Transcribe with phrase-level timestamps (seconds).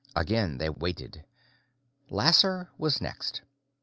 [0.15, 1.25] Again they waited.
[2.09, 3.41] Lasser was next.